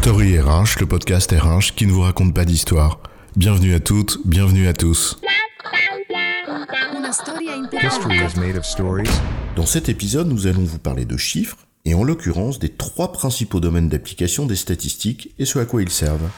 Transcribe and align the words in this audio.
Story 0.00 0.38
RH, 0.38 0.78
le 0.78 0.86
podcast 0.86 1.32
RH 1.32 1.74
qui 1.74 1.84
ne 1.84 1.90
vous 1.90 2.02
raconte 2.02 2.32
pas 2.32 2.44
d'histoire. 2.44 3.00
Bienvenue 3.34 3.74
à 3.74 3.80
toutes, 3.80 4.20
bienvenue 4.24 4.68
à 4.68 4.72
tous. 4.72 5.18
Dans 9.56 9.66
cet 9.66 9.88
épisode, 9.88 10.28
nous 10.28 10.46
allons 10.46 10.62
vous 10.62 10.78
parler 10.78 11.04
de 11.04 11.16
chiffres, 11.16 11.58
et 11.84 11.94
en 11.94 12.04
l'occurrence 12.04 12.60
des 12.60 12.68
trois 12.68 13.10
principaux 13.10 13.58
domaines 13.58 13.88
d'application 13.88 14.46
des 14.46 14.54
statistiques 14.54 15.34
et 15.40 15.44
ce 15.44 15.58
à 15.58 15.64
quoi 15.64 15.82
ils 15.82 15.90
servent. 15.90 16.30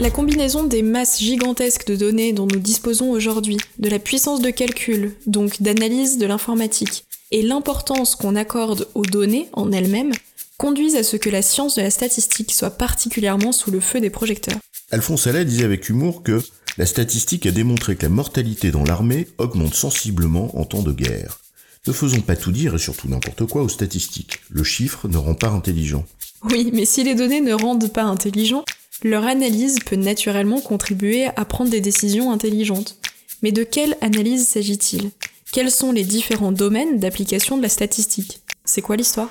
La 0.00 0.10
combinaison 0.10 0.64
des 0.64 0.82
masses 0.82 1.20
gigantesques 1.20 1.86
de 1.86 1.94
données 1.94 2.32
dont 2.32 2.48
nous 2.50 2.58
disposons 2.58 3.10
aujourd'hui, 3.10 3.58
de 3.78 3.90
la 3.90 3.98
puissance 3.98 4.40
de 4.40 4.50
calcul, 4.50 5.14
donc 5.26 5.60
d'analyse 5.60 6.16
de 6.16 6.24
l'informatique, 6.24 7.04
et 7.32 7.42
l'importance 7.42 8.16
qu'on 8.16 8.34
accorde 8.34 8.88
aux 8.94 9.04
données 9.04 9.48
en 9.52 9.72
elles-mêmes, 9.72 10.12
conduisent 10.58 10.96
à 10.96 11.02
ce 11.02 11.16
que 11.16 11.30
la 11.30 11.42
science 11.42 11.76
de 11.76 11.82
la 11.82 11.90
statistique 11.90 12.52
soit 12.52 12.70
particulièrement 12.70 13.52
sous 13.52 13.70
le 13.70 13.80
feu 13.80 14.00
des 14.00 14.10
projecteurs. 14.10 14.58
Alphonse 14.90 15.26
Allais 15.26 15.44
disait 15.44 15.64
avec 15.64 15.88
humour 15.88 16.22
que 16.22 16.42
la 16.78 16.86
statistique 16.86 17.46
a 17.46 17.50
démontré 17.50 17.96
que 17.96 18.02
la 18.02 18.08
mortalité 18.08 18.70
dans 18.70 18.84
l'armée 18.84 19.28
augmente 19.38 19.74
sensiblement 19.74 20.56
en 20.58 20.64
temps 20.64 20.82
de 20.82 20.92
guerre. 20.92 21.40
Ne 21.86 21.92
faisons 21.92 22.20
pas 22.20 22.36
tout 22.36 22.52
dire 22.52 22.74
et 22.74 22.78
surtout 22.78 23.08
n'importe 23.08 23.44
quoi 23.46 23.62
aux 23.62 23.68
statistiques. 23.68 24.38
Le 24.50 24.62
chiffre 24.62 25.08
ne 25.08 25.16
rend 25.16 25.34
pas 25.34 25.48
intelligent. 25.48 26.04
Oui, 26.44 26.70
mais 26.72 26.84
si 26.84 27.02
les 27.04 27.14
données 27.14 27.40
ne 27.40 27.54
rendent 27.54 27.92
pas 27.92 28.04
intelligents, 28.04 28.64
leur 29.02 29.24
analyse 29.24 29.78
peut 29.84 29.96
naturellement 29.96 30.60
contribuer 30.60 31.26
à 31.26 31.44
prendre 31.44 31.70
des 31.70 31.80
décisions 31.80 32.30
intelligentes. 32.30 32.98
Mais 33.42 33.52
de 33.52 33.64
quelle 33.64 33.96
analyse 34.00 34.46
s'agit-il? 34.46 35.10
Quels 35.52 35.70
sont 35.70 35.92
les 35.92 36.04
différents 36.04 36.52
domaines 36.52 36.98
d'application 36.98 37.56
de 37.56 37.62
la 37.62 37.68
statistique? 37.68 38.40
C'est 38.64 38.80
quoi 38.80 38.96
l'histoire? 38.96 39.28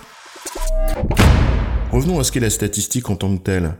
Revenons 1.91 2.19
à 2.19 2.23
ce 2.23 2.31
qu'est 2.31 2.39
la 2.39 2.49
statistique 2.49 3.09
en 3.09 3.15
tant 3.15 3.35
que 3.35 3.43
telle. 3.43 3.75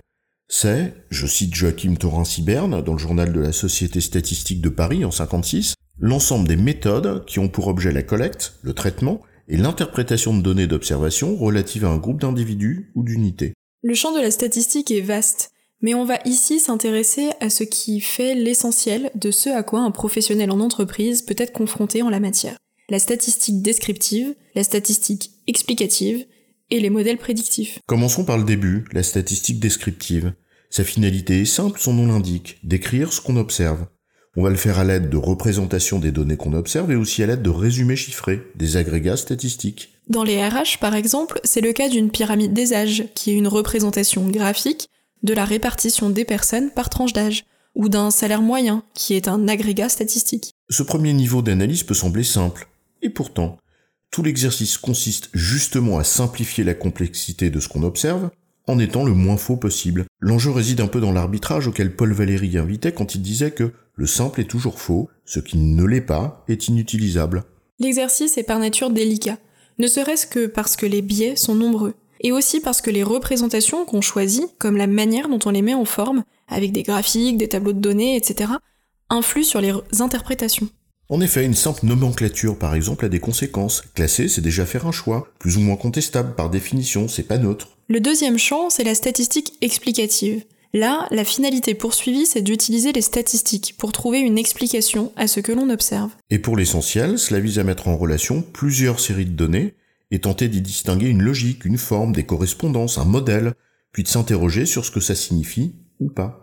C'est, 0.47 0.93
je 1.09 1.25
cite 1.25 1.55
Joachim 1.55 1.95
Thorin-Siberne 1.95 2.81
dans 2.81 2.91
le 2.91 2.99
journal 2.99 3.31
de 3.31 3.39
la 3.39 3.53
Société 3.53 4.01
statistique 4.01 4.59
de 4.59 4.69
Paris 4.69 5.05
en 5.05 5.11
56, 5.11 5.75
l'ensemble 5.97 6.47
des 6.47 6.57
méthodes 6.57 7.23
qui 7.25 7.39
ont 7.39 7.47
pour 7.47 7.67
objet 7.67 7.91
la 7.91 8.03
collecte, 8.03 8.55
le 8.61 8.73
traitement 8.73 9.21
et 9.47 9.55
l'interprétation 9.55 10.35
de 10.35 10.41
données 10.41 10.67
d'observation 10.67 11.35
relatives 11.37 11.85
à 11.85 11.89
un 11.89 11.97
groupe 11.97 12.19
d'individus 12.19 12.91
ou 12.95 13.03
d'unités. 13.03 13.53
Le 13.81 13.93
champ 13.93 14.13
de 14.13 14.19
la 14.19 14.29
statistique 14.29 14.91
est 14.91 15.01
vaste, 15.01 15.51
mais 15.81 15.93
on 15.93 16.05
va 16.05 16.19
ici 16.25 16.59
s'intéresser 16.59 17.29
à 17.39 17.49
ce 17.49 17.63
qui 17.63 18.01
fait 18.01 18.35
l'essentiel 18.35 19.09
de 19.15 19.31
ce 19.31 19.49
à 19.49 19.63
quoi 19.63 19.79
un 19.79 19.91
professionnel 19.91 20.51
en 20.51 20.59
entreprise 20.59 21.21
peut 21.21 21.35
être 21.37 21.53
confronté 21.53 22.01
en 22.01 22.09
la 22.09 22.19
matière. 22.19 22.57
La 22.89 22.99
statistique 22.99 23.61
descriptive, 23.61 24.35
la 24.53 24.63
statistique 24.63 25.31
explicative 25.47 26.25
et 26.71 26.79
les 26.79 26.89
modèles 26.89 27.17
prédictifs. 27.17 27.79
Commençons 27.85 28.25
par 28.25 28.37
le 28.37 28.43
début, 28.43 28.85
la 28.93 29.03
statistique 29.03 29.59
descriptive. 29.59 30.33
Sa 30.69 30.83
finalité 30.83 31.41
est 31.41 31.45
simple, 31.45 31.79
son 31.79 31.93
nom 31.93 32.07
l'indique, 32.07 32.57
décrire 32.63 33.13
ce 33.13 33.21
qu'on 33.21 33.35
observe. 33.35 33.85
On 34.37 34.43
va 34.43 34.49
le 34.49 34.55
faire 34.55 34.79
à 34.79 34.85
l'aide 34.85 35.09
de 35.09 35.17
représentations 35.17 35.99
des 35.99 36.13
données 36.13 36.37
qu'on 36.37 36.53
observe 36.53 36.89
et 36.91 36.95
aussi 36.95 37.21
à 37.21 37.27
l'aide 37.27 37.41
de 37.41 37.49
résumés 37.49 37.97
chiffrés, 37.97 38.41
des 38.55 38.77
agrégats 38.77 39.17
statistiques. 39.17 39.89
Dans 40.07 40.23
les 40.23 40.41
RH, 40.41 40.79
par 40.79 40.95
exemple, 40.95 41.41
c'est 41.43 41.59
le 41.59 41.73
cas 41.73 41.89
d'une 41.89 42.09
pyramide 42.09 42.53
des 42.53 42.73
âges, 42.73 43.03
qui 43.13 43.31
est 43.31 43.35
une 43.35 43.49
représentation 43.49 44.27
graphique 44.29 44.87
de 45.23 45.33
la 45.33 45.43
répartition 45.43 46.09
des 46.09 46.23
personnes 46.23 46.71
par 46.71 46.89
tranche 46.89 47.11
d'âge, 47.11 47.43
ou 47.75 47.89
d'un 47.89 48.09
salaire 48.09 48.41
moyen, 48.41 48.83
qui 48.93 49.13
est 49.15 49.27
un 49.27 49.49
agrégat 49.49 49.89
statistique. 49.89 50.53
Ce 50.69 50.83
premier 50.83 51.13
niveau 51.13 51.41
d'analyse 51.41 51.83
peut 51.83 51.93
sembler 51.93 52.23
simple, 52.23 52.67
et 53.01 53.09
pourtant, 53.09 53.57
tout 54.11 54.23
l'exercice 54.23 54.77
consiste 54.77 55.29
justement 55.33 55.97
à 55.97 56.03
simplifier 56.03 56.63
la 56.63 56.73
complexité 56.73 57.49
de 57.49 57.59
ce 57.59 57.69
qu'on 57.69 57.83
observe, 57.83 58.29
en 58.67 58.77
étant 58.77 59.03
le 59.03 59.13
moins 59.13 59.37
faux 59.37 59.55
possible. 59.55 60.05
L'enjeu 60.19 60.51
réside 60.51 60.81
un 60.81 60.87
peu 60.87 60.99
dans 60.99 61.13
l'arbitrage 61.13 61.67
auquel 61.67 61.95
Paul 61.95 62.11
Valéry 62.11 62.57
invitait 62.57 62.91
quand 62.91 63.15
il 63.15 63.21
disait 63.21 63.51
que 63.51 63.71
le 63.95 64.05
simple 64.05 64.41
est 64.41 64.49
toujours 64.49 64.79
faux, 64.79 65.09
ce 65.25 65.39
qui 65.39 65.57
ne 65.57 65.83
l'est 65.85 66.01
pas 66.01 66.43
est 66.47 66.67
inutilisable. 66.67 67.43
L'exercice 67.79 68.37
est 68.37 68.43
par 68.43 68.59
nature 68.59 68.91
délicat, 68.91 69.37
ne 69.79 69.87
serait-ce 69.87 70.27
que 70.27 70.45
parce 70.45 70.75
que 70.75 70.85
les 70.85 71.01
biais 71.01 71.35
sont 71.35 71.55
nombreux, 71.55 71.95
et 72.19 72.31
aussi 72.31 72.59
parce 72.59 72.81
que 72.81 72.91
les 72.91 73.03
représentations 73.03 73.85
qu'on 73.85 74.01
choisit, 74.01 74.45
comme 74.59 74.77
la 74.77 74.87
manière 74.87 75.29
dont 75.29 75.39
on 75.45 75.51
les 75.51 75.61
met 75.61 75.73
en 75.73 75.85
forme, 75.85 76.23
avec 76.47 76.71
des 76.71 76.83
graphiques, 76.83 77.37
des 77.37 77.49
tableaux 77.49 77.73
de 77.73 77.79
données, 77.79 78.15
etc., 78.17 78.51
influent 79.09 79.43
sur 79.43 79.61
les 79.61 79.73
interprétations. 79.99 80.69
En 81.09 81.19
effet, 81.19 81.45
une 81.45 81.55
simple 81.55 81.85
nomenclature, 81.85 82.57
par 82.57 82.73
exemple, 82.73 83.05
a 83.05 83.09
des 83.09 83.19
conséquences. 83.19 83.83
Classer, 83.95 84.29
c'est 84.29 84.41
déjà 84.41 84.65
faire 84.65 84.87
un 84.87 84.91
choix, 84.91 85.27
plus 85.39 85.57
ou 85.57 85.59
moins 85.59 85.75
contestable 85.75 86.35
par 86.35 86.49
définition, 86.49 87.07
c'est 87.07 87.23
pas 87.23 87.37
neutre. 87.37 87.77
Le 87.89 87.99
deuxième 87.99 88.37
champ, 88.37 88.69
c'est 88.69 88.85
la 88.85 88.95
statistique 88.95 89.53
explicative. 89.61 90.45
Là, 90.73 91.07
la 91.11 91.25
finalité 91.25 91.73
poursuivie, 91.73 92.25
c'est 92.25 92.41
d'utiliser 92.41 92.93
les 92.93 93.01
statistiques 93.01 93.75
pour 93.77 93.91
trouver 93.91 94.19
une 94.19 94.37
explication 94.37 95.11
à 95.17 95.27
ce 95.27 95.41
que 95.41 95.51
l'on 95.51 95.69
observe. 95.69 96.11
Et 96.29 96.39
pour 96.39 96.55
l'essentiel, 96.55 97.19
cela 97.19 97.41
vise 97.41 97.59
à 97.59 97.65
mettre 97.65 97.89
en 97.89 97.97
relation 97.97 98.41
plusieurs 98.41 99.01
séries 99.01 99.25
de 99.25 99.31
données 99.31 99.73
et 100.11 100.19
tenter 100.19 100.47
d'y 100.47 100.61
distinguer 100.61 101.07
une 101.07 101.21
logique, 101.21 101.65
une 101.65 101.77
forme, 101.77 102.13
des 102.13 102.25
correspondances, 102.25 102.97
un 102.97 103.05
modèle, 103.05 103.53
puis 103.91 104.03
de 104.03 104.07
s'interroger 104.07 104.65
sur 104.65 104.85
ce 104.85 104.91
que 104.91 105.01
ça 105.01 105.15
signifie 105.15 105.73
ou 105.99 106.09
pas. 106.09 106.41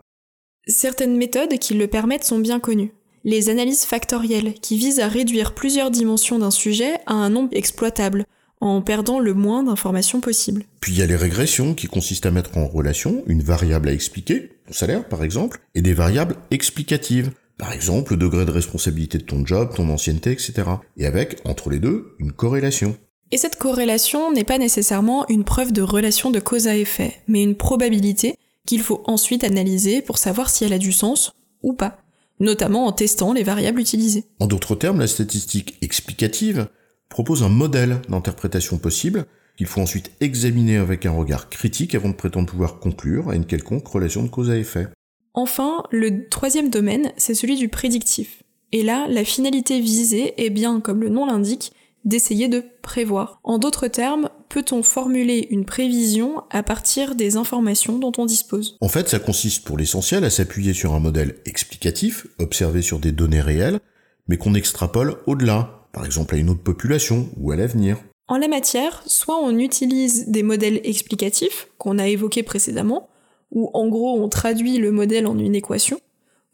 Certaines 0.67 1.17
méthodes 1.17 1.59
qui 1.59 1.73
le 1.73 1.87
permettent 1.87 2.25
sont 2.25 2.39
bien 2.39 2.61
connues 2.61 2.93
les 3.29 3.51
analyses 3.51 3.85
factorielles, 3.85 4.55
qui 4.55 4.79
visent 4.79 5.01
à 5.01 5.07
réduire 5.07 5.53
plusieurs 5.53 5.91
dimensions 5.91 6.39
d'un 6.39 6.51
sujet 6.51 6.95
à 7.07 7.13
un 7.13 7.29
nombre 7.29 7.51
exploitable, 7.53 8.25
en 8.63 8.81
perdant 8.81 9.19
le 9.19 9.35
moins 9.35 9.63
d'informations 9.63 10.21
possible. 10.21 10.65
Puis 10.81 10.93
il 10.93 10.99
y 10.99 11.03
a 11.03 11.07
les 11.07 11.15
régressions, 11.15 11.75
qui 11.75 11.89
consistent 11.89 12.25
à 12.25 12.31
mettre 12.31 12.57
en 12.57 12.67
relation 12.67 13.23
une 13.27 13.43
variable 13.43 13.91
à 13.91 13.93
expliquer, 13.93 14.53
ton 14.67 14.73
salaire 14.73 15.07
par 15.07 15.23
exemple, 15.23 15.61
et 15.75 15.83
des 15.83 15.93
variables 15.93 16.37
explicatives, 16.51 17.31
par 17.59 17.75
exemple 17.75 18.13
le 18.13 18.17
degré 18.17 18.47
de 18.47 18.51
responsabilité 18.51 19.19
de 19.19 19.25
ton 19.25 19.45
job, 19.45 19.75
ton 19.77 19.91
ancienneté, 19.91 20.33
etc. 20.33 20.55
Et 20.97 21.05
avec, 21.05 21.37
entre 21.45 21.69
les 21.69 21.81
deux, 21.81 22.15
une 22.19 22.33
corrélation. 22.33 22.97
Et 23.31 23.37
cette 23.37 23.57
corrélation 23.57 24.33
n'est 24.33 24.45
pas 24.45 24.57
nécessairement 24.57 25.29
une 25.29 25.45
preuve 25.45 25.75
de 25.75 25.83
relation 25.83 26.31
de 26.31 26.41
cause 26.41 26.67
à 26.67 26.77
effet, 26.77 27.17
mais 27.29 27.43
une 27.43 27.57
probabilité 27.57 28.37
qu'il 28.65 28.81
faut 28.81 29.03
ensuite 29.05 29.45
analyser 29.45 30.01
pour 30.01 30.17
savoir 30.17 30.49
si 30.49 30.65
elle 30.65 30.73
a 30.73 30.79
du 30.79 30.93
sens 30.93 31.33
ou 31.63 31.75
pas 31.75 31.99
notamment 32.41 32.87
en 32.87 32.93
testant 32.93 33.33
les 33.33 33.43
variables 33.43 33.81
utilisées. 33.81 34.25
En 34.41 34.47
d'autres 34.47 34.75
termes, 34.75 35.01
la 35.01 35.07
statistique 35.07 35.77
explicative 35.83 36.69
propose 37.09 37.43
un 37.43 37.49
modèle 37.49 38.01
d'interprétation 38.09 38.79
possible 38.79 39.27
qu'il 39.57 39.67
faut 39.67 39.81
ensuite 39.81 40.13
examiner 40.21 40.77
avec 40.77 41.05
un 41.05 41.11
regard 41.11 41.49
critique 41.49 41.95
avant 41.95 42.09
de 42.09 42.15
prétendre 42.15 42.49
pouvoir 42.49 42.79
conclure 42.79 43.31
à 43.31 43.35
une 43.35 43.47
quelconque 43.47 43.89
relation 43.89 44.23
de 44.23 44.29
cause 44.29 44.51
à 44.51 44.57
effet. 44.57 44.87
Enfin, 45.35 45.83
le 45.91 46.29
troisième 46.29 46.71
domaine, 46.71 47.13
c'est 47.17 47.35
celui 47.35 47.57
du 47.57 47.69
prédictif. 47.69 48.43
Et 48.73 48.83
là, 48.83 49.07
la 49.09 49.25
finalité 49.25 49.81
visée 49.81 50.45
est 50.45 50.51
bien, 50.51 50.81
comme 50.81 51.01
le 51.01 51.09
nom 51.09 51.27
l'indique, 51.27 51.73
d'essayer 52.05 52.49
de 52.49 52.65
prévoir. 52.83 53.41
En 53.43 53.59
d'autres 53.59 53.89
termes, 53.89 54.31
peut-on 54.59 54.83
formuler 54.83 55.47
une 55.51 55.65
prévision 55.65 56.43
à 56.51 56.65
partir 56.65 57.15
des 57.15 57.37
informations 57.37 58.01
dont 58.01 58.11
on 58.19 58.27
dispose? 58.27 58.77
En 58.81 58.89
fait, 58.89 59.09
ça 59.09 59.21
consiste 59.21 59.65
pour 59.65 59.79
l'essentiel 59.79 60.25
à 60.25 60.31
s'appuyer 60.31 60.73
sur 60.73 60.95
un 60.95 60.99
modèle 60.99 61.37
explicatif, 61.47 62.27
observé 62.41 62.83
sur 62.83 62.99
des 62.99 63.13
données 63.13 63.41
réelles, 63.41 63.79
mais 64.27 64.37
qu'on 64.37 64.55
extrapole 64.55 65.19
au-delà, 65.29 65.87
par 65.93 66.05
exemple 66.05 66.35
à 66.35 66.39
une 66.39 66.51
autre 66.51 66.65
population 66.65 67.29
ou 67.37 67.53
à 67.53 67.57
l'avenir. 67.57 67.99
En 68.27 68.37
la 68.37 68.49
matière, 68.49 69.05
soit 69.07 69.39
on 69.41 69.57
utilise 69.61 70.29
des 70.29 70.43
modèles 70.43 70.81
explicatifs, 70.83 71.69
qu'on 71.79 72.01
a 72.01 72.09
évoqués 72.09 72.43
précédemment, 72.43 73.11
où 73.53 73.71
en 73.75 73.87
gros 73.87 74.21
on 74.21 74.29
traduit 74.29 74.79
le 74.79 74.91
modèle 74.91 75.29
en 75.29 75.39
une 75.39 75.55
équation, 75.55 76.01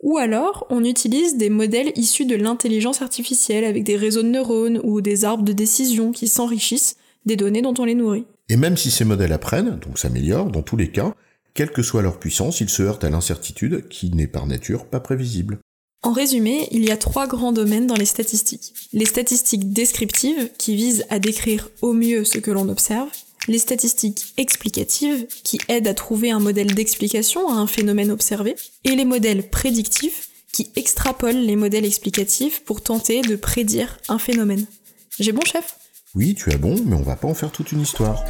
ou 0.03 0.19
alors, 0.19 0.67
on 0.69 0.85
utilise 0.85 1.39
des 1.39 1.49
modèles 1.49 1.93
issus 1.97 2.27
de 2.27 2.37
l'intelligence 2.37 3.01
artificielle 3.01 3.65
avec 3.65 3.85
des 3.85 3.97
réseaux 3.97 4.23
de 4.23 4.29
neurones 4.29 4.79
ou 4.85 5.01
des 5.01 5.25
arbres 5.25 5.45
de 5.45 5.55
décision 5.55 6.13
qui 6.13 6.29
s'enrichissent 6.29 6.99
des 7.27 7.37
données 7.37 7.63
dont 7.63 7.75
on 7.79 7.85
les 7.85 7.95
nourrit. 7.95 8.27
Et 8.49 8.57
même 8.57 8.77
si 8.77 8.91
ces 8.91 9.05
modèles 9.05 9.33
apprennent, 9.33 9.79
donc 9.79 9.99
s'améliorent, 9.99 10.51
dans 10.51 10.63
tous 10.63 10.77
les 10.77 10.91
cas, 10.91 11.15
quelle 11.55 11.71
que 11.71 11.83
soit 11.83 12.03
leur 12.03 12.19
puissance, 12.19 12.61
ils 12.61 12.69
se 12.69 12.83
heurtent 12.83 13.05
à 13.05 13.11
l'incertitude 13.11 13.89
qui 13.89 14.11
n'est 14.11 14.27
par 14.27 14.47
nature 14.47 14.87
pas 14.87 15.01
prévisible. 15.01 15.59
En 16.03 16.13
résumé, 16.13 16.69
il 16.71 16.85
y 16.85 16.91
a 16.91 16.99
trois 16.99 17.27
grands 17.27 17.53
domaines 17.53 17.87
dans 17.87 17.95
les 17.95 18.05
statistiques. 18.05 18.75
Les 18.93 19.07
statistiques 19.07 19.73
descriptives, 19.73 20.51
qui 20.59 20.75
visent 20.75 21.07
à 21.09 21.19
décrire 21.19 21.71
au 21.81 21.95
mieux 21.95 22.25
ce 22.25 22.39
que 22.39 22.51
l'on 22.51 22.69
observe, 22.69 23.09
les 23.49 23.59
statistiques 23.59 24.35
explicatives, 24.37 25.27
qui 25.45 25.59
aident 25.69 25.89
à 25.89 25.95
trouver 25.95 26.31
un 26.31 26.41
modèle 26.41 26.75
d'explication 26.75 27.49
à 27.49 27.55
un 27.55 27.67
phénomène 27.67 28.11
observé, 28.11 28.55
et 28.85 28.97
les 28.97 29.07
modèles 29.07 29.49
prédictifs, 29.49 30.29
qui 30.53 30.71
extrapolent 30.77 31.45
les 31.47 31.57
modèles 31.57 31.87
explicatifs 31.87 32.61
pour 32.65 32.83
tenter 32.83 33.23
de 33.23 33.37
prédire 33.37 33.99
un 34.09 34.19
phénomène. 34.19 34.67
J'ai 35.19 35.33
bon 35.33 35.45
chef? 35.45 35.77
Oui, 36.17 36.37
tu 36.37 36.53
as 36.53 36.59
bon, 36.59 36.77
mais 36.87 36.95
on 36.95 37.03
va 37.03 37.17
pas 37.17 37.27
en 37.27 37.35
faire 37.35 37.51
toute 37.51 37.73
une 37.73 37.81
histoire. 37.81 38.23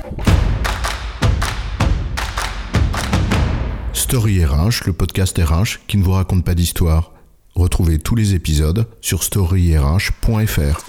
Story 3.92 4.42
RH, 4.42 4.86
le 4.86 4.94
podcast 4.94 5.38
RH 5.38 5.80
qui 5.86 5.98
ne 5.98 6.02
vous 6.02 6.12
raconte 6.12 6.46
pas 6.46 6.54
d'histoire. 6.54 7.12
Retrouvez 7.54 7.98
tous 7.98 8.14
les 8.14 8.34
épisodes 8.34 8.86
sur 9.02 9.22
storyrh.fr. 9.22 10.80